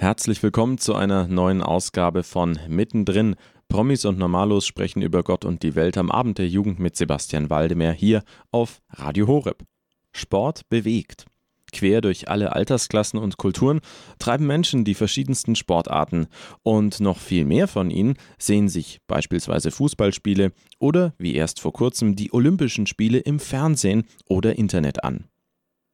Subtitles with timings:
[0.00, 3.34] Herzlich willkommen zu einer neuen Ausgabe von Mittendrin.
[3.68, 7.50] Promis und Normalos sprechen über Gott und die Welt am Abend der Jugend mit Sebastian
[7.50, 8.22] Waldemar hier
[8.52, 9.64] auf Radio Horeb.
[10.12, 11.26] Sport bewegt.
[11.72, 13.80] Quer durch alle Altersklassen und Kulturen
[14.20, 16.28] treiben Menschen die verschiedensten Sportarten
[16.62, 22.14] und noch viel mehr von ihnen sehen sich beispielsweise Fußballspiele oder wie erst vor kurzem
[22.14, 25.24] die Olympischen Spiele im Fernsehen oder Internet an.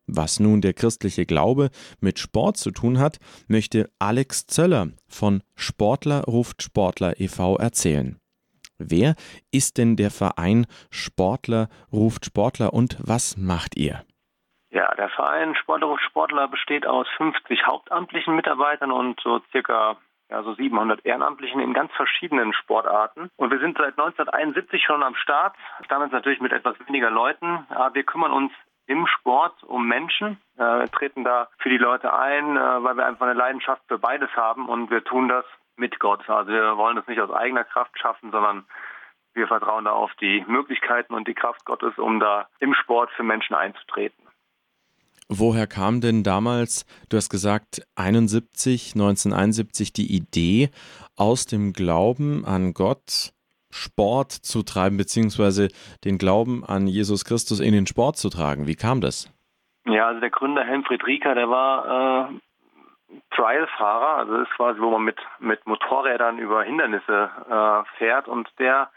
[0.07, 1.71] Was nun der christliche Glaube
[2.01, 3.19] mit Sport zu tun hat,
[3.49, 7.57] möchte Alex Zöller von Sportler ruft Sportler e.V.
[7.57, 8.21] erzählen.
[8.79, 9.15] Wer
[9.51, 14.05] ist denn der Verein Sportler ruft Sportler und was macht ihr?
[14.71, 19.97] Ja, der Verein Sportler ruft Sportler besteht aus 50 hauptamtlichen Mitarbeitern und so circa
[20.31, 23.31] ja, so 700 Ehrenamtlichen in ganz verschiedenen Sportarten.
[23.37, 25.55] Und wir sind seit 1971 schon am Start.
[25.89, 27.67] Damals natürlich mit etwas weniger Leuten.
[27.69, 28.53] Aber wir kümmern uns
[28.87, 33.27] im Sport um Menschen, äh, treten da für die Leute ein, äh, weil wir einfach
[33.27, 35.45] eine Leidenschaft für beides haben und wir tun das
[35.77, 36.29] mit Gott.
[36.29, 38.65] Also wir wollen das nicht aus eigener Kraft schaffen, sondern
[39.33, 43.25] wir vertrauen da auf die Möglichkeiten und die Kraft Gottes, um da im Sport für
[43.25, 44.25] Menschen einzutreten.
[45.29, 50.71] Woher kam denn damals, du hast gesagt, 71, 1971 die Idee
[51.17, 53.34] aus dem Glauben an Gott
[53.75, 55.69] Sport zu treiben, beziehungsweise
[56.05, 58.67] den Glauben an Jesus Christus in den Sport zu tragen.
[58.67, 59.31] Wie kam das?
[59.87, 62.35] Ja, also der Gründer Helmfried Rieker, der war äh,
[63.35, 68.49] Trial-Fahrer, also das ist quasi, wo man mit, mit Motorrädern über Hindernisse äh, fährt und
[68.59, 68.91] der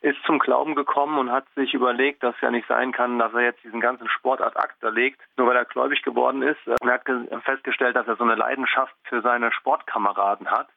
[0.00, 3.42] ist zum Glauben gekommen und hat sich überlegt, dass ja nicht sein kann, dass er
[3.42, 6.58] jetzt diesen ganzen Sportart Akt erlegt, nur weil er gläubig geworden ist.
[6.66, 10.68] Und er hat festgestellt, dass er so eine Leidenschaft für seine Sportkameraden hat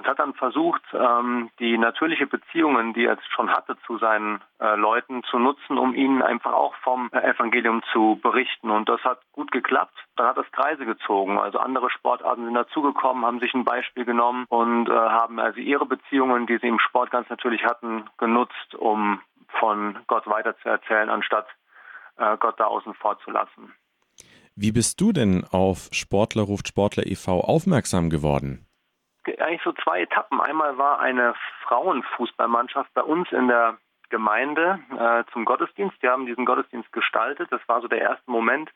[0.00, 4.74] und hat dann versucht, ähm, die natürliche Beziehungen, die er schon hatte zu seinen äh,
[4.76, 8.70] Leuten, zu nutzen, um ihnen einfach auch vom Evangelium zu berichten.
[8.70, 9.92] Und das hat gut geklappt.
[10.16, 11.38] Dann hat das Kreise gezogen.
[11.38, 15.84] Also andere Sportarten sind dazugekommen, haben sich ein Beispiel genommen und äh, haben also ihre
[15.84, 19.20] Beziehungen, die sie im Sport ganz natürlich hatten, genutzt, um
[19.58, 21.46] von Gott weiterzuerzählen, anstatt
[22.16, 23.74] äh, Gott da außen vor zu lassen.
[24.56, 27.42] Wie bist du denn auf Sportler ruft Sportler e.V.
[27.42, 28.64] aufmerksam geworden?
[29.26, 30.40] Eigentlich so zwei Etappen.
[30.40, 35.96] Einmal war eine Frauenfußballmannschaft bei uns in der Gemeinde äh, zum Gottesdienst.
[36.02, 37.48] Die haben diesen Gottesdienst gestaltet.
[37.50, 38.70] Das war so der erste Moment,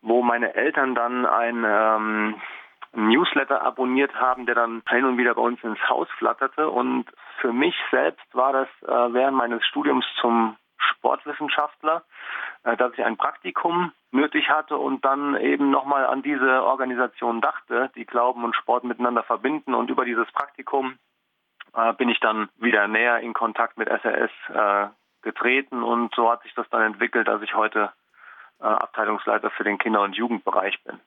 [0.00, 2.40] wo meine Eltern dann ein ähm,
[2.94, 6.70] Newsletter abonniert haben, der dann hin und wieder bei uns ins Haus flatterte.
[6.70, 7.06] Und
[7.40, 12.04] für mich selbst war das äh, während meines Studiums zum Sportwissenschaftler,
[12.64, 17.90] äh, dass ich ein Praktikum nötig hatte und dann eben nochmal an diese Organisation dachte,
[17.94, 19.74] die Glauben und Sport miteinander verbinden.
[19.74, 20.98] Und über dieses Praktikum
[21.74, 24.88] äh, bin ich dann wieder näher in Kontakt mit SRS äh,
[25.22, 27.92] getreten und so hat sich das dann entwickelt, dass ich heute
[28.58, 31.00] Abteilungsleiter für den Kinder- und Jugendbereich bin.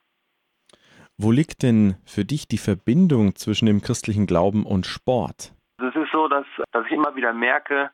[1.17, 5.53] Wo liegt denn für dich die Verbindung zwischen dem christlichen Glauben und Sport?
[5.77, 7.89] Es ist so, dass, dass ich immer wieder merke,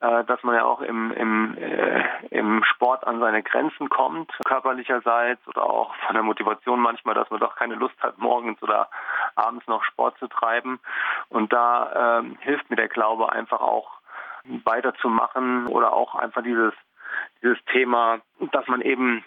[0.00, 5.46] äh, dass man ja auch im, im, äh, im Sport an seine Grenzen kommt, körperlicherseits
[5.46, 8.88] oder auch von der Motivation manchmal, dass man doch keine Lust hat, morgens oder
[9.34, 10.80] abends noch Sport zu treiben.
[11.28, 13.90] Und da ähm, hilft mir der Glaube einfach auch
[14.64, 16.72] weiterzumachen oder auch einfach dieses,
[17.42, 18.20] dieses Thema,
[18.52, 19.22] dass man eben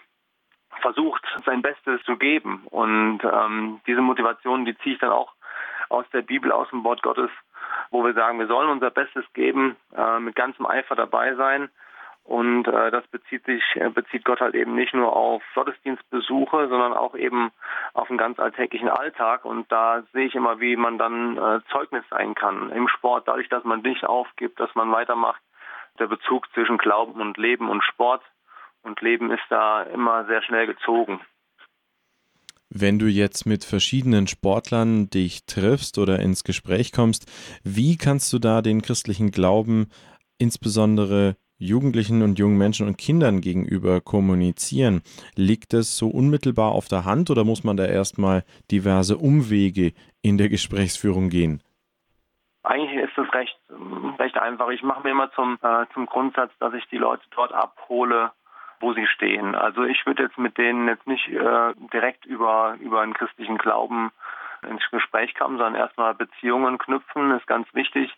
[0.80, 2.66] versucht, sein Bestes zu geben.
[2.70, 5.32] Und ähm, diese Motivation, die ziehe ich dann auch
[5.88, 7.30] aus der Bibel, aus dem Wort Gottes
[7.94, 11.70] wo wir sagen, wir sollen unser Bestes geben, äh, mit ganzem Eifer dabei sein.
[12.24, 16.92] Und äh, das bezieht sich, äh, bezieht Gott halt eben nicht nur auf Gottesdienstbesuche, sondern
[16.92, 17.52] auch eben
[17.92, 19.44] auf einen ganz alltäglichen Alltag.
[19.44, 23.48] Und da sehe ich immer, wie man dann äh, Zeugnis sein kann im Sport, dadurch,
[23.48, 25.40] dass man nicht aufgibt, dass man weitermacht.
[26.00, 28.22] Der Bezug zwischen Glauben und Leben und Sport
[28.82, 31.20] und Leben ist da immer sehr schnell gezogen.
[32.76, 37.30] Wenn du jetzt mit verschiedenen Sportlern dich triffst oder ins Gespräch kommst,
[37.62, 39.86] wie kannst du da den christlichen Glauben
[40.38, 45.02] insbesondere Jugendlichen und jungen Menschen und Kindern gegenüber kommunizieren?
[45.36, 48.42] Liegt es so unmittelbar auf der Hand oder muss man da erstmal
[48.72, 51.62] diverse Umwege in der Gesprächsführung gehen?
[52.64, 53.56] Eigentlich ist es recht,
[54.18, 54.70] recht einfach.
[54.70, 58.32] Ich mache mir immer zum, äh, zum Grundsatz, dass ich die Leute dort abhole,
[58.84, 59.54] wo sie stehen.
[59.54, 64.12] Also ich würde jetzt mit denen jetzt nicht äh, direkt über, über einen christlichen Glauben
[64.68, 68.14] ins Gespräch kommen, sondern erstmal Beziehungen knüpfen, ist ganz wichtig.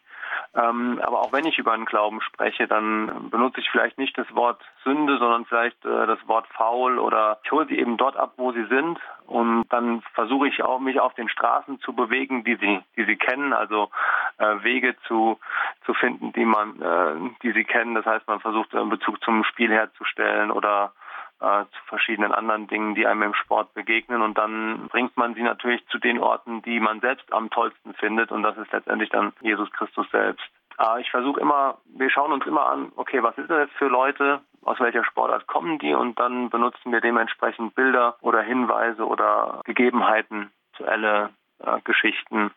[0.55, 4.33] Ähm, aber auch wenn ich über einen Glauben spreche, dann benutze ich vielleicht nicht das
[4.35, 8.35] Wort Sünde, sondern vielleicht äh, das Wort faul oder ich hole sie eben dort ab,
[8.37, 12.56] wo sie sind und dann versuche ich auch mich auf den Straßen zu bewegen, die
[12.56, 13.91] sie, die sie kennen, also
[14.38, 15.38] äh, Wege zu
[15.85, 17.94] zu finden, die man, äh, die sie kennen.
[17.94, 20.93] Das heißt, man versucht einen Bezug zum Spiel herzustellen oder
[21.41, 24.23] äh, zu verschiedenen anderen Dingen, die einem im Sport begegnen.
[24.23, 28.33] Und dann bringt man sie natürlich zu den Orten, die man selbst am tollsten findet.
[28.33, 30.44] Und das ist letztendlich dann Jesus Christus selbst.
[30.79, 34.41] Äh, ich versuche immer, wir schauen uns immer an, okay, was ist das für Leute?
[34.62, 35.94] Aus welcher Sportart kommen die?
[35.94, 42.50] Und dann benutzen wir dementsprechend Bilder oder Hinweise oder Gegebenheiten, aktuelle äh, Geschichten,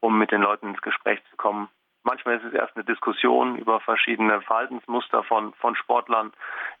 [0.00, 1.68] um mit den Leuten ins Gespräch zu kommen.
[2.06, 6.30] Manchmal ist es erst eine Diskussion über verschiedene Verhaltensmuster von, von Sportlern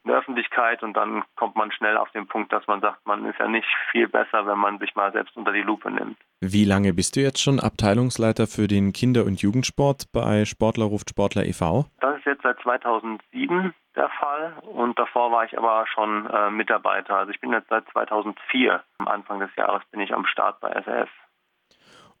[0.04, 3.24] in der Öffentlichkeit und dann kommt man schnell auf den Punkt, dass man sagt, man
[3.24, 6.16] ist ja nicht viel besser, wenn man sich mal selbst unter die Lupe nimmt.
[6.40, 11.10] Wie lange bist du jetzt schon Abteilungsleiter für den Kinder- und Jugendsport bei Sportler ruft
[11.10, 11.86] Sportler e.V.?
[11.98, 17.16] Das ist jetzt seit 2007 der Fall und davor war ich aber schon äh, Mitarbeiter.
[17.16, 20.70] Also ich bin jetzt seit 2004, am Anfang des Jahres bin ich am Start bei
[20.70, 21.10] SRF.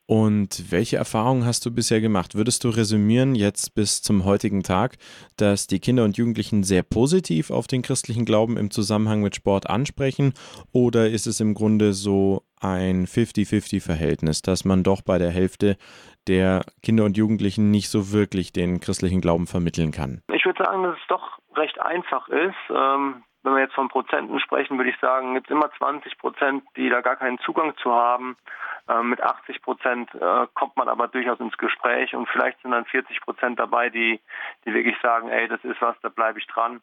[0.06, 2.36] Und welche Erfahrungen hast du bisher gemacht?
[2.36, 4.98] Würdest du resümieren jetzt bis zum heutigen Tag,
[5.36, 9.68] dass die Kinder und Jugendlichen sehr positiv auf den christlichen Glauben im Zusammenhang mit Sport
[9.68, 10.32] ansprechen?
[10.72, 15.76] Oder ist es im Grunde so ein 50-50-Verhältnis, dass man doch bei der Hälfte
[16.28, 20.22] der Kinder und Jugendlichen nicht so wirklich den christlichen Glauben vermitteln kann?
[20.32, 22.54] Ich würde sagen, dass es doch recht einfach ist.
[22.70, 26.64] Ähm wenn wir jetzt von Prozenten sprechen, würde ich sagen, gibt es immer 20 Prozent,
[26.76, 28.36] die da gar keinen Zugang zu haben.
[28.88, 32.84] Äh, mit 80 Prozent äh, kommt man aber durchaus ins Gespräch und vielleicht sind dann
[32.86, 34.20] 40 Prozent dabei, die,
[34.64, 36.80] die wirklich sagen, ey, das ist was, da bleibe ich dran,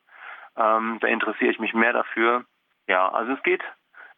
[0.55, 2.45] ähm, da interessiere ich mich mehr dafür.
[2.87, 3.63] Ja, also es geht,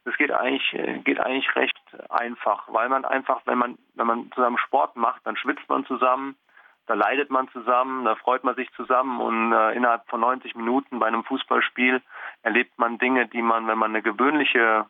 [0.06, 1.78] es geht eigentlich, äh, geht eigentlich recht
[2.10, 6.36] einfach, weil man einfach, wenn man, wenn man zusammen Sport macht, dann schwitzt man zusammen,
[6.88, 11.00] da leidet man zusammen, da freut man sich zusammen und äh, innerhalb von 90 Minuten
[11.00, 12.02] bei einem Fußballspiel
[12.44, 14.86] erlebt man Dinge, die man, wenn man eine gewöhnliche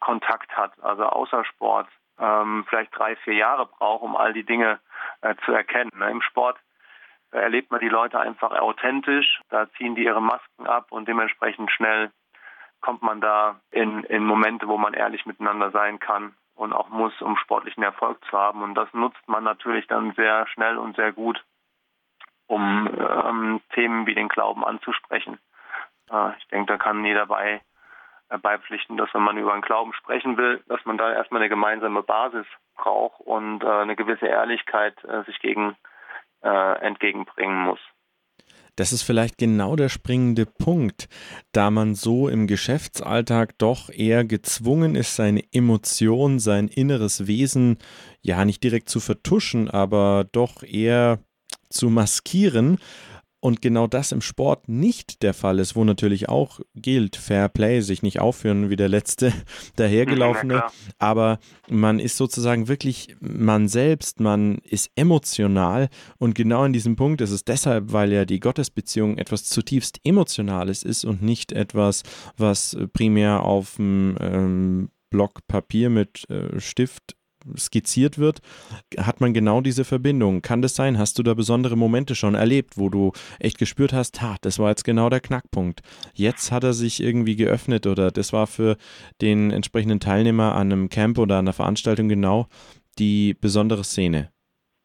[0.00, 4.80] Kontakt hat, also außer Sport, ähm, vielleicht drei, vier Jahre braucht, um all die Dinge
[5.22, 5.92] äh, zu erkennen.
[5.96, 6.10] Ne?
[6.10, 6.58] Im Sport
[7.32, 11.70] äh, erlebt man die Leute einfach authentisch, da ziehen die ihre Masken ab und dementsprechend
[11.70, 12.10] schnell
[12.80, 17.20] kommt man da in, in Momente, wo man ehrlich miteinander sein kann und auch muss,
[17.22, 18.62] um sportlichen Erfolg zu haben.
[18.62, 21.42] Und das nutzt man natürlich dann sehr schnell und sehr gut,
[22.46, 25.38] um ähm, Themen wie den Glauben anzusprechen.
[26.10, 27.60] Äh, ich denke, da kann jeder bei
[28.42, 32.02] beipflichten, dass wenn man über den Glauben sprechen will, dass man da erstmal eine gemeinsame
[32.02, 32.46] Basis
[32.76, 35.76] braucht und äh, eine gewisse Ehrlichkeit äh, sich gegen
[36.42, 37.80] äh, entgegenbringen muss.
[38.78, 41.08] Das ist vielleicht genau der springende Punkt,
[41.50, 47.78] da man so im Geschäftsalltag doch eher gezwungen ist, seine Emotion, sein inneres Wesen
[48.22, 51.18] ja nicht direkt zu vertuschen, aber doch eher
[51.70, 52.78] zu maskieren
[53.40, 57.80] und genau das im Sport nicht der Fall ist, wo natürlich auch gilt, Fair Play,
[57.80, 59.32] sich nicht aufführen wie der letzte
[59.76, 61.38] dahergelaufene, ja, aber
[61.68, 65.88] man ist sozusagen wirklich man selbst, man ist emotional.
[66.18, 70.82] Und genau in diesem Punkt ist es deshalb, weil ja die Gottesbeziehung etwas zutiefst Emotionales
[70.82, 72.02] ist und nicht etwas,
[72.36, 77.17] was primär auf dem ähm, Block Papier mit äh, Stift
[77.56, 78.40] skizziert wird,
[78.96, 80.42] hat man genau diese Verbindung.
[80.42, 80.98] Kann das sein?
[80.98, 84.70] Hast du da besondere Momente schon erlebt, wo du echt gespürt hast, ha, das war
[84.70, 85.80] jetzt genau der Knackpunkt.
[86.14, 88.76] Jetzt hat er sich irgendwie geöffnet oder das war für
[89.20, 92.48] den entsprechenden Teilnehmer an einem Camp oder an einer Veranstaltung genau
[92.98, 94.30] die besondere Szene.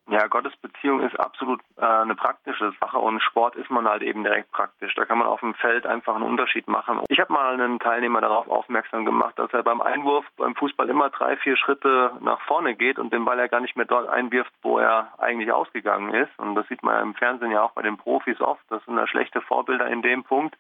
[0.10, 4.52] Ja, Gottesbeziehung ist absolut äh, eine praktische Sache und Sport ist man halt eben direkt
[4.52, 4.94] praktisch.
[4.96, 7.02] Da kann man auf dem Feld einfach einen Unterschied machen.
[7.08, 11.10] Ich habe mal einen Teilnehmer darauf aufmerksam gemacht, dass er beim Einwurf beim Fußball immer
[11.10, 14.52] drei, vier Schritte nach vorne geht und den Ball ja gar nicht mehr dort einwirft,
[14.62, 16.38] wo er eigentlich ausgegangen ist.
[16.38, 18.64] Und das sieht man ja im Fernsehen ja auch bei den Profis oft.
[18.70, 20.58] Das sind ja schlechte Vorbilder in dem Punkt.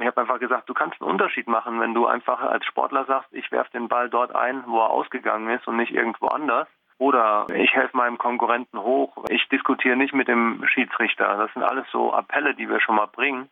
[0.00, 3.32] Ich habe einfach gesagt, du kannst einen Unterschied machen, wenn du einfach als Sportler sagst,
[3.32, 6.66] ich werfe den Ball dort ein, wo er ausgegangen ist und nicht irgendwo anders.
[7.00, 9.24] Oder ich helfe meinem Konkurrenten hoch.
[9.30, 11.34] Ich diskutiere nicht mit dem Schiedsrichter.
[11.38, 13.48] Das sind alles so Appelle, die wir schon mal bringen,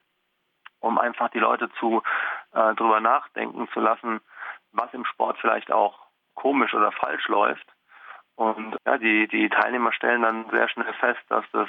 [0.80, 2.02] um einfach die Leute zu
[2.52, 4.20] äh, drüber nachdenken zu lassen,
[4.72, 5.98] was im Sport vielleicht auch
[6.34, 7.66] komisch oder falsch läuft.
[8.36, 11.68] Und ja, die, die Teilnehmer stellen dann sehr schnell fest, dass das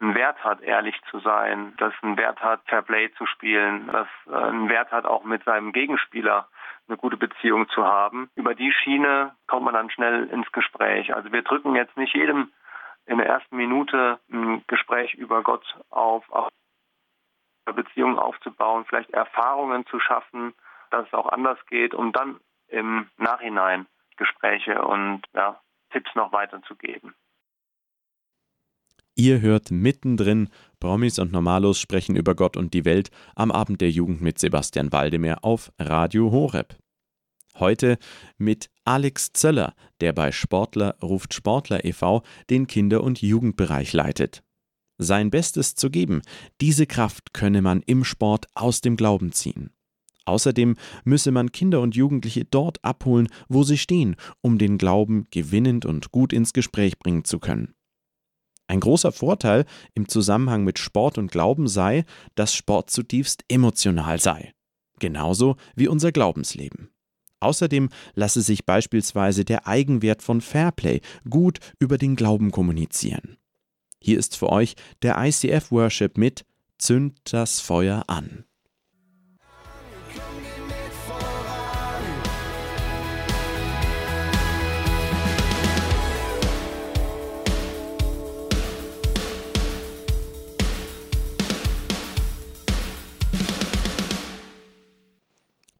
[0.00, 4.08] einen Wert hat, ehrlich zu sein, dass einen Wert hat, Fair Play zu spielen, dass
[4.30, 6.48] äh, einen Wert hat, auch mit seinem Gegenspieler
[6.92, 8.30] eine gute Beziehung zu haben.
[8.34, 11.14] Über die Schiene kommt man dann schnell ins Gespräch.
[11.14, 12.52] Also wir drücken jetzt nicht jedem
[13.06, 16.50] in der ersten Minute ein Gespräch über Gott auf, auf
[17.74, 20.52] Beziehungen aufzubauen, vielleicht Erfahrungen zu schaffen,
[20.90, 27.14] dass es auch anders geht, um dann im Nachhinein Gespräche und ja, Tipps noch weiterzugeben.
[29.14, 30.48] Ihr hört mittendrin
[30.80, 34.92] Promis und Normalos sprechen über Gott und die Welt am Abend der Jugend mit Sebastian
[34.92, 36.81] Waldemar auf Radio Horeb.
[37.58, 37.98] Heute
[38.38, 42.22] mit Alex Zöller, der bei Sportler ruft Sportler e.V.
[42.50, 44.42] den Kinder- und Jugendbereich leitet.
[44.98, 46.22] Sein Bestes zu geben,
[46.60, 49.70] diese Kraft könne man im Sport aus dem Glauben ziehen.
[50.24, 55.84] Außerdem müsse man Kinder und Jugendliche dort abholen, wo sie stehen, um den Glauben gewinnend
[55.84, 57.74] und gut ins Gespräch bringen zu können.
[58.68, 62.04] Ein großer Vorteil im Zusammenhang mit Sport und Glauben sei,
[62.36, 64.52] dass Sport zutiefst emotional sei.
[64.98, 66.90] Genauso wie unser Glaubensleben.
[67.42, 73.36] Außerdem lasse sich beispielsweise der Eigenwert von Fairplay gut über den Glauben kommunizieren.
[74.00, 76.44] Hier ist für euch der ICF Worship mit
[76.78, 78.44] Zünd das Feuer an.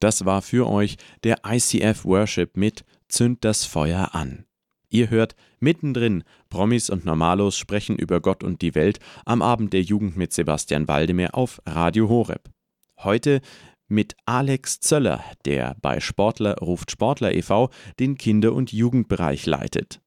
[0.02, 4.46] Das war für euch der ICF Worship mit Zünd das Feuer an.
[4.88, 9.82] Ihr hört mittendrin Promis und Normalos sprechen über Gott und die Welt am Abend der
[9.82, 12.50] Jugend mit Sebastian Waldemar auf Radio Horeb.
[12.98, 13.40] Heute
[13.86, 17.70] mit Alex Zöller, der bei Sportler ruft Sportler e.V.
[18.00, 20.01] den Kinder- und Jugendbereich leitet.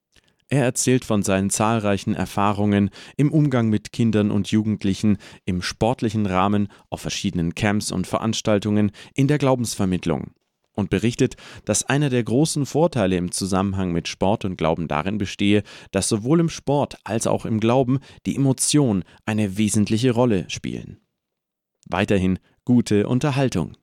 [0.49, 6.67] Er erzählt von seinen zahlreichen Erfahrungen im Umgang mit Kindern und Jugendlichen im sportlichen Rahmen,
[6.89, 10.31] auf verschiedenen Camps und Veranstaltungen, in der Glaubensvermittlung
[10.75, 15.63] und berichtet, dass einer der großen Vorteile im Zusammenhang mit Sport und Glauben darin bestehe,
[15.91, 20.99] dass sowohl im Sport als auch im Glauben die Emotionen eine wesentliche Rolle spielen.
[21.87, 23.77] Weiterhin gute Unterhaltung.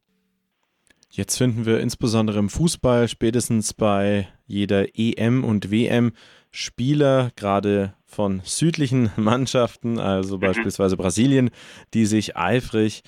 [1.08, 6.12] Jetzt finden wir insbesondere im Fußball, spätestens bei jeder EM und WM,
[6.52, 10.40] Spieler, gerade von südlichen Mannschaften, also mhm.
[10.40, 11.50] beispielsweise Brasilien,
[11.94, 13.02] die sich eifrig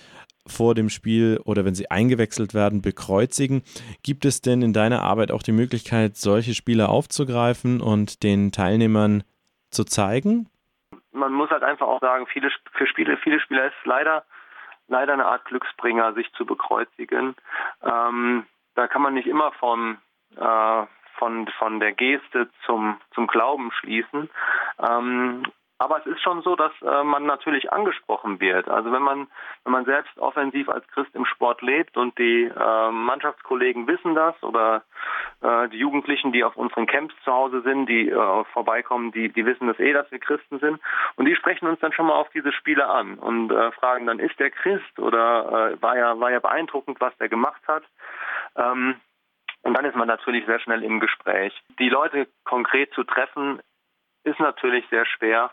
[0.46, 3.62] vor dem Spiel oder wenn sie eingewechselt werden, bekreuzigen.
[4.02, 9.24] Gibt es denn in deiner Arbeit auch die Möglichkeit, solche Spieler aufzugreifen und den Teilnehmern
[9.70, 10.48] zu zeigen?
[11.12, 14.24] Man muss halt einfach auch sagen, viele, für Spiele, viele Spieler ist leider
[14.88, 17.34] leider eine Art Glücksbringer, sich zu bekreuzigen.
[17.82, 19.98] Ähm, da kann man nicht immer von,
[20.36, 20.86] äh,
[21.18, 24.30] von, von der Geste zum, zum Glauben schließen.
[24.78, 25.44] Ähm,
[25.78, 28.68] aber es ist schon so, dass äh, man natürlich angesprochen wird.
[28.68, 29.26] Also wenn man,
[29.64, 34.40] wenn man selbst offensiv als Christ im Sport lebt und die äh, Mannschaftskollegen wissen das
[34.42, 34.84] oder
[35.42, 39.44] äh, die Jugendlichen, die auf unseren Camps zu Hause sind, die äh, vorbeikommen, die, die
[39.44, 40.78] wissen das eh, dass wir Christen sind.
[41.16, 44.20] Und die sprechen uns dann schon mal auf diese Spiele an und äh, fragen dann,
[44.20, 47.82] ist der Christ oder äh, war ja, war ja beeindruckend, was der gemacht hat.
[48.56, 49.00] Ähm,
[49.64, 51.52] und dann ist man natürlich sehr schnell im Gespräch.
[51.78, 53.60] Die Leute konkret zu treffen,
[54.24, 55.50] ist natürlich sehr schwer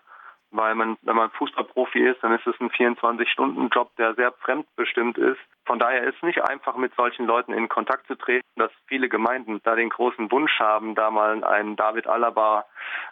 [0.51, 5.39] weil man, wenn man Fußballprofi ist, dann ist es ein 24-Stunden-Job, der sehr fremdbestimmt ist.
[5.65, 9.07] Von daher ist es nicht einfach, mit solchen Leuten in Kontakt zu treten, dass viele
[9.07, 12.65] Gemeinden da den großen Wunsch haben, da mal einen David Alaba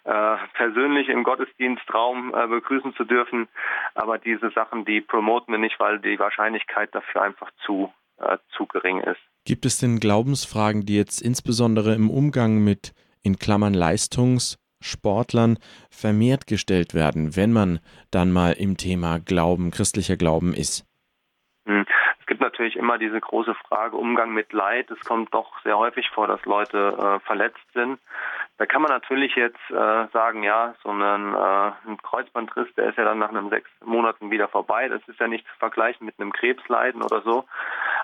[0.04, 3.48] äh, persönlich im Gottesdienstraum äh, begrüßen zu dürfen.
[3.96, 8.66] Aber diese Sachen, die promoten wir nicht, weil die Wahrscheinlichkeit dafür einfach zu, äh, zu
[8.66, 9.22] gering ist.
[9.50, 15.58] Gibt es denn Glaubensfragen, die jetzt insbesondere im Umgang mit in Klammern Leistungs- Sportlern
[15.90, 17.80] vermehrt gestellt werden, wenn man
[18.12, 20.86] dann mal im Thema Glauben, christlicher Glauben ist?
[21.66, 21.84] Hm.
[22.20, 24.92] Es gibt natürlich immer diese große Frage Umgang mit Leid.
[24.92, 28.00] Es kommt doch sehr häufig vor, dass Leute äh, verletzt sind.
[28.60, 33.00] Da kann man natürlich jetzt äh, sagen, ja, so ein, äh, ein Kreuzbandriss, der ist
[33.00, 34.90] ja dann nach einem sechs Monaten wieder vorbei.
[34.90, 37.46] Das ist ja nicht zu vergleichen mit einem Krebsleiden oder so.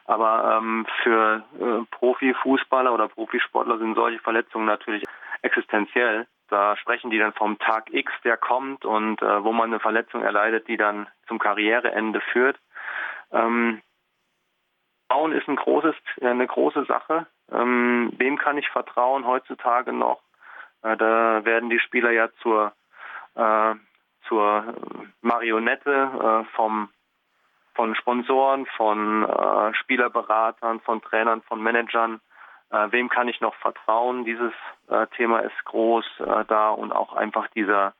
[0.05, 5.03] Aber ähm, für äh, Profifußballer oder Profisportler sind solche Verletzungen natürlich
[5.41, 6.27] existenziell.
[6.50, 10.21] Da sprechen die dann vom Tag X, der kommt und äh, wo man eine Verletzung
[10.21, 12.57] erleidet, die dann zum Karriereende führt.
[13.31, 13.81] Ähm,
[15.15, 17.25] Vertrauen ist ein großes, eine große Sache.
[17.51, 20.21] Ähm, wem kann ich vertrauen heutzutage noch?
[20.83, 22.74] Äh, da werden die Spieler ja zur,
[23.35, 23.75] äh,
[24.27, 24.74] zur
[25.21, 26.89] Marionette äh, vom,
[27.75, 32.22] von Sponsoren, von äh, Spielerberatern, von Trainern, von Managern
[32.72, 34.25] äh, wem kann ich noch vertrauen?
[34.25, 34.53] Dieses
[34.89, 37.94] äh, Thema ist groß äh, da und auch einfach dieser,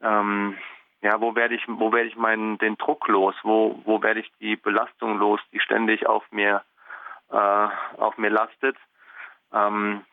[0.00, 0.56] ähm,
[1.00, 3.34] ja, wo werde ich, wo werde ich meinen den Druck los?
[3.42, 6.62] Wo, wo werde ich die Belastung los, die ständig auf mir,
[7.30, 7.68] äh,
[7.98, 8.76] auf mir lastet?
[9.52, 10.04] Ähm,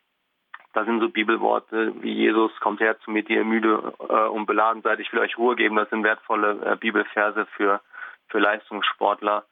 [0.74, 4.46] da sind so Bibelworte wie Jesus kommt her zu mir, die ihr müde äh, und
[4.46, 5.00] beladen seid.
[5.00, 5.76] Ich will euch Ruhe geben.
[5.76, 7.82] Das sind wertvolle äh, Bibelverse für
[8.30, 9.46] für Leistungssportler,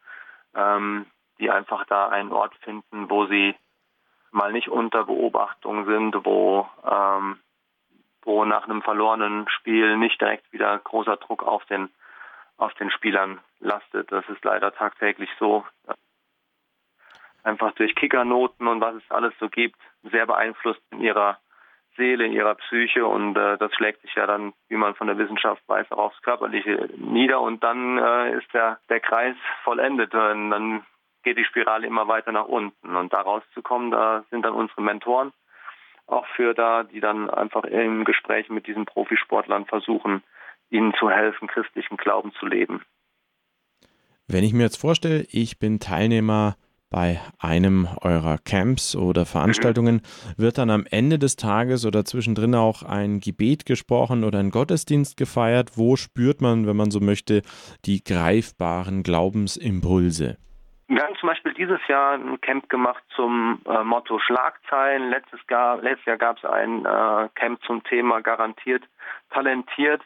[0.56, 1.06] ähm,
[1.40, 3.56] die einfach da einen Ort finden, wo sie
[4.32, 7.40] mal nicht unter Beobachtung sind, wo, ähm,
[8.22, 11.90] wo nach einem verlorenen Spiel nicht direkt wieder großer Druck auf den,
[12.58, 14.12] auf den Spielern lastet.
[14.12, 15.66] Das ist leider tagtäglich so.
[17.44, 21.40] Einfach durch Kickernoten und was es alles so gibt, sehr beeinflusst in ihrer
[21.98, 25.18] Seele, in ihrer Psyche und äh, das schlägt sich ja dann, wie man von der
[25.18, 30.14] Wissenschaft weiß, auch aufs Körperliche nieder und dann äh, ist der, der Kreis vollendet.
[30.14, 30.86] Und dann
[31.24, 32.96] geht die Spirale immer weiter nach unten.
[32.96, 35.34] Und da rauszukommen, da sind dann unsere Mentoren
[36.08, 40.24] auch für da, die dann einfach im Gespräch mit diesen Profisportlern versuchen,
[40.70, 42.82] ihnen zu helfen, christlichen Glauben zu leben.
[44.28, 46.56] Wenn ich mir jetzt vorstelle, ich bin Teilnehmer
[46.90, 50.02] bei einem eurer Camps oder Veranstaltungen,
[50.38, 55.18] wird dann am Ende des Tages oder zwischendrin auch ein Gebet gesprochen oder ein Gottesdienst
[55.18, 55.72] gefeiert?
[55.76, 57.42] Wo spürt man, wenn man so möchte,
[57.86, 60.38] die greifbaren Glaubensimpulse?
[60.90, 65.10] Wir haben zum Beispiel dieses Jahr ein Camp gemacht zum äh, Motto Schlagzeilen.
[65.10, 68.84] Letztes, Jahr, letztes Jahr gab es ein äh, Camp zum Thema garantiert
[69.30, 70.02] talentiert.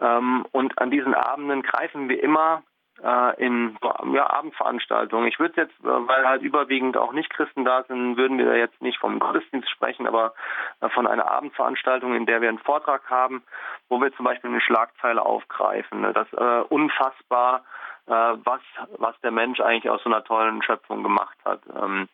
[0.00, 2.62] Ähm, und an diesen Abenden greifen wir immer
[3.04, 3.76] äh, in
[4.12, 5.28] ja, Abendveranstaltungen.
[5.28, 8.98] Ich würde jetzt, äh, weil halt überwiegend auch Nicht-Christen da sind, würden wir jetzt nicht
[8.98, 10.34] vom Gottesdienst sprechen, aber
[10.80, 13.42] äh, von einer Abendveranstaltung, in der wir einen Vortrag haben,
[13.88, 16.00] wo wir zum Beispiel eine Schlagzeile aufgreifen.
[16.00, 16.12] Ne?
[16.12, 17.62] Das äh, unfassbar
[18.06, 18.60] äh, was,
[18.96, 21.60] was der Mensch eigentlich aus so einer tollen Schöpfung gemacht hat.
[21.74, 22.08] Ähm,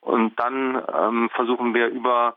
[0.00, 2.36] und dann ähm, versuchen wir über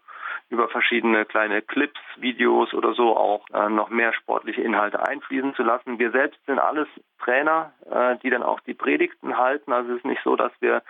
[0.49, 5.63] über verschiedene kleine Clips, Videos oder so auch äh, noch mehr sportliche Inhalte einfließen zu
[5.63, 5.99] lassen.
[5.99, 6.87] Wir selbst sind alles
[7.19, 9.73] Trainer, äh, die dann auch die Predigten halten.
[9.73, 10.83] Also es ist nicht so, dass wir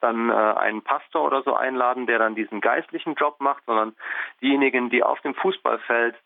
[0.00, 3.94] dann äh, einen Pastor oder so einladen, der dann diesen geistlichen Job macht, sondern
[4.42, 6.16] diejenigen, die auf dem Fußballfeld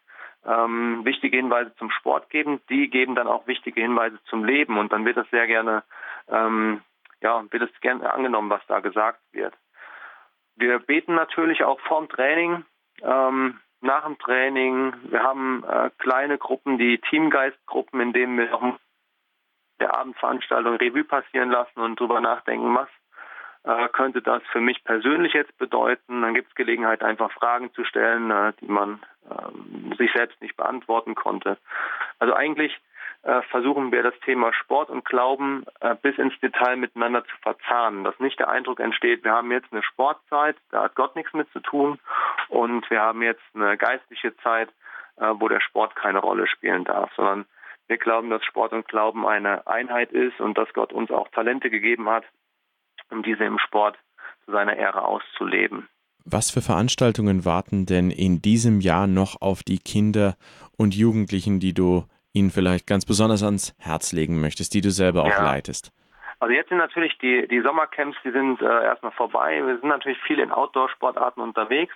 [0.47, 4.93] ähm, wichtige Hinweise zum Sport geben, die geben dann auch wichtige Hinweise zum Leben und
[4.93, 5.83] dann wird das sehr gerne,
[6.29, 6.81] ähm,
[7.21, 9.53] ja, wird es gerne angenommen, was da gesagt wird.
[10.57, 12.65] Wir beten natürlich auch vorm Training,
[13.03, 14.93] ähm, nach dem Training.
[15.05, 18.79] Wir haben äh, kleine Gruppen, die Teamgeistgruppen, in denen wir auch
[19.81, 22.89] der Abendveranstaltung Revue passieren lassen und darüber nachdenken, was
[23.65, 26.23] äh, könnte das für mich persönlich jetzt bedeuten.
[26.23, 30.57] Dann gibt es Gelegenheit, einfach Fragen zu stellen, äh, die man äh, sich selbst nicht
[30.57, 31.59] beantworten konnte.
[32.19, 32.77] Also eigentlich
[33.23, 38.19] versuchen wir das Thema Sport und Glauben äh, bis ins Detail miteinander zu verzahnen, dass
[38.21, 41.61] nicht der Eindruck entsteht, wir haben jetzt eine Sportzeit, da hat Gott nichts mit zu
[41.61, 41.99] tun
[42.49, 44.69] und wir haben jetzt eine geistliche Zeit,
[45.17, 47.45] äh, wo der Sport keine Rolle spielen darf, sondern
[47.89, 51.71] wir glauben, dass Sport und Glauben eine Einheit ist und dass Gott uns auch Talente
[51.71, 52.25] gegeben hat,
[53.11, 53.99] um diese im Sport
[54.45, 55.89] zu seiner Ehre auszuleben.
[56.25, 60.37] Was für Veranstaltungen warten denn in diesem Jahr noch auf die Kinder
[60.77, 65.23] und Jugendlichen, die du ihnen vielleicht ganz besonders ans Herz legen möchtest, die du selber
[65.23, 65.45] auch ja.
[65.45, 65.93] leitest?
[66.41, 69.61] Also jetzt sind natürlich die, die Sommercamps, die sind äh, erstmal vorbei.
[69.65, 71.95] Wir sind natürlich viel in Outdoor-Sportarten unterwegs.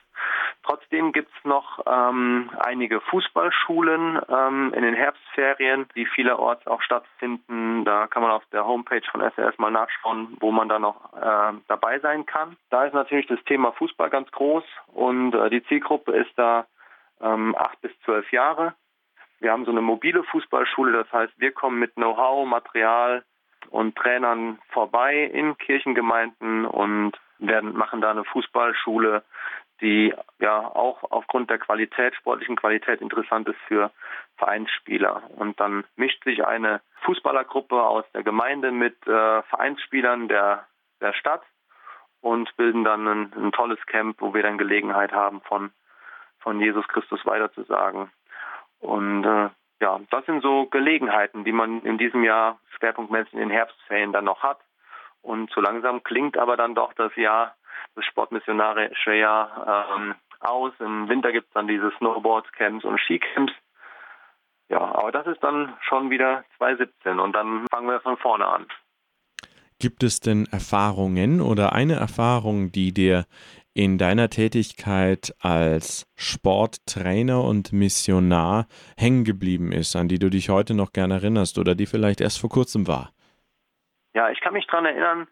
[0.65, 7.85] Trotzdem gibt's noch ähm, einige Fußballschulen ähm, in den Herbstferien, die vielerorts auch stattfinden.
[7.85, 11.53] Da kann man auf der Homepage von SRS mal nachschauen, wo man da noch äh,
[11.69, 12.57] dabei sein kann.
[12.71, 16.67] Da ist natürlich das Thema Fußball ganz groß und äh, die Zielgruppe ist da
[17.21, 18.75] ähm, acht bis zwölf Jahre.
[19.43, 23.25] Wir haben so eine mobile Fußballschule, das heißt, wir kommen mit Know-how, Material,
[23.71, 29.23] und Trainern vorbei in Kirchengemeinden und werden, machen da eine Fußballschule,
[29.81, 33.91] die ja auch aufgrund der Qualität, sportlichen Qualität interessant ist für
[34.37, 35.23] Vereinsspieler.
[35.37, 40.67] Und dann mischt sich eine Fußballergruppe aus der Gemeinde mit äh, Vereinsspielern der,
[41.01, 41.43] der Stadt
[42.21, 45.73] und bilden dann ein, ein, tolles Camp, wo wir dann Gelegenheit haben, von,
[46.39, 48.11] von Jesus Christus weiterzusagen.
[48.83, 49.49] Und äh,
[49.81, 54.25] ja, das sind so Gelegenheiten, die man in diesem Jahr schwerpunktmäßig in den Herbstferien dann
[54.25, 54.59] noch hat.
[55.23, 57.55] Und so langsam klingt aber dann doch das Jahr,
[57.95, 60.73] das sportmissionarische Jahr ähm, aus.
[60.81, 63.53] Im Winter gibt es dann diese Snowboard-Camps und Skicamps.
[64.69, 68.67] Ja, aber das ist dann schon wieder 2017 und dann fangen wir von vorne an.
[69.79, 73.27] Gibt es denn Erfahrungen oder eine Erfahrung, die dir
[73.75, 80.75] in deiner Tätigkeit als Sporttrainer und Missionar hängen geblieben ist, an die du dich heute
[80.75, 83.13] noch gerne erinnerst oder die vielleicht erst vor kurzem war?
[84.15, 85.27] Ja, ich kann mich daran erinnern,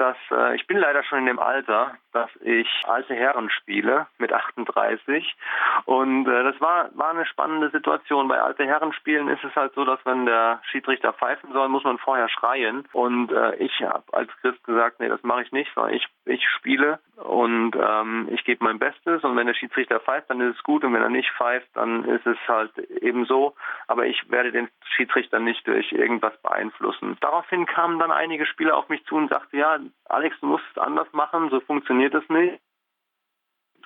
[0.00, 4.32] dass äh, ich bin leider schon in dem Alter, dass ich alte Herren spiele mit
[4.32, 5.36] 38
[5.84, 8.26] und äh, das war war eine spannende Situation.
[8.28, 11.84] Bei alte Herren spielen ist es halt so, dass wenn der Schiedsrichter pfeifen soll, muss
[11.84, 15.70] man vorher schreien und äh, ich habe als Christ gesagt, nee, das mache ich nicht,
[15.74, 20.30] sondern ich ich spiele und ähm, ich gebe mein Bestes und wenn der Schiedsrichter pfeift,
[20.30, 23.54] dann ist es gut und wenn er nicht pfeift, dann ist es halt eben so,
[23.86, 27.16] aber ich werde den Schiedsrichter nicht durch irgendwas beeinflussen.
[27.20, 30.78] Daraufhin kamen dann einige Spieler auf mich zu und sagten, ja, Alex, du musst es
[30.78, 32.60] anders machen, so funktioniert es nicht.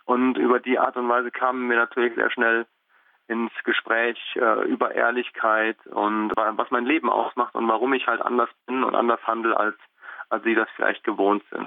[0.05, 2.67] Und über die Art und Weise kamen wir natürlich sehr schnell
[3.27, 8.51] ins Gespräch äh, über Ehrlichkeit und was mein Leben ausmacht und warum ich halt anders
[8.67, 9.77] bin und anders handle, als,
[10.29, 11.67] als sie das vielleicht gewohnt sind.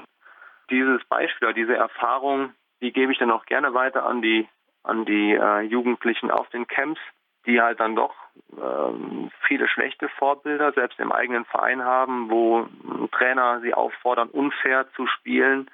[0.70, 4.48] Dieses Beispiel, diese Erfahrung, die gebe ich dann auch gerne weiter an die,
[4.84, 7.00] an die äh, Jugendlichen auf den Camps,
[7.46, 8.14] die halt dann doch
[8.58, 12.68] ähm, viele schlechte Vorbilder selbst im eigenen Verein haben, wo
[13.12, 15.70] Trainer sie auffordern, unfair zu spielen.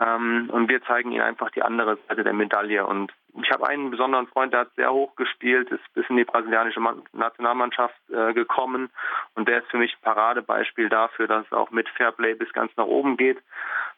[0.00, 2.86] Ähm, und wir zeigen ihnen einfach die andere Seite der Medaille.
[2.86, 6.24] Und ich habe einen besonderen Freund, der hat sehr hoch gespielt, ist bis in die
[6.24, 6.80] brasilianische
[7.12, 8.90] Nationalmannschaft äh, gekommen.
[9.34, 12.70] Und der ist für mich ein Paradebeispiel dafür, dass es auch mit Fairplay bis ganz
[12.76, 13.38] nach oben geht.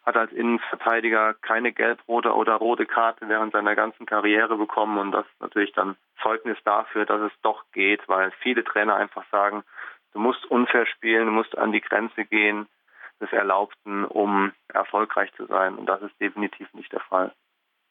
[0.07, 4.97] Hat als Innenverteidiger keine gelb-rote oder rote Karte während seiner ganzen Karriere bekommen.
[4.97, 9.25] Und das ist natürlich dann Zeugnis dafür, dass es doch geht, weil viele Trainer einfach
[9.31, 9.65] sagen,
[10.15, 12.67] du musst unfair spielen, du musst an die Grenze gehen
[13.21, 15.77] des Erlaubten, um erfolgreich zu sein.
[15.77, 17.33] Und das ist definitiv nicht der Fall.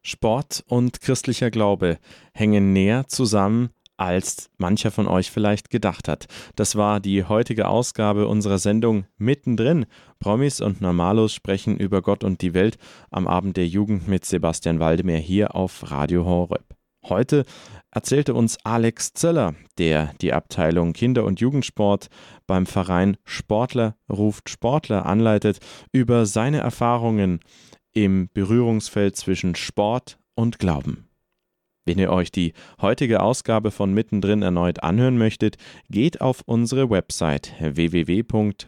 [0.01, 1.99] Sport und christlicher Glaube
[2.33, 6.27] hängen näher zusammen, als mancher von euch vielleicht gedacht hat.
[6.55, 9.85] Das war die heutige Ausgabe unserer Sendung Mittendrin.
[10.19, 12.77] Promis und Normalos sprechen über Gott und die Welt
[13.11, 16.78] am Abend der Jugend mit Sebastian Waldemar hier auf Radio Horeb.
[17.09, 17.45] Heute
[17.91, 22.09] erzählte uns Alex Zöller, der die Abteilung Kinder- und Jugendsport
[22.45, 25.59] beim Verein Sportler ruft Sportler anleitet,
[25.91, 27.39] über seine Erfahrungen
[27.93, 31.09] im Berührungsfeld zwischen Sport und Glauben.
[31.85, 35.57] Wenn ihr euch die heutige Ausgabe von Mittendrin erneut anhören möchtet,
[35.89, 38.59] geht auf unsere Website www.hore.org.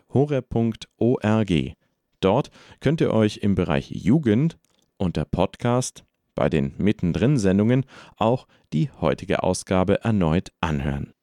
[2.20, 2.50] Dort
[2.80, 4.58] könnt ihr euch im Bereich Jugend
[4.98, 6.04] unter Podcast
[6.42, 7.86] bei den Mittendrin-Sendungen
[8.18, 11.14] auch die heutige Ausgabe erneut anhören.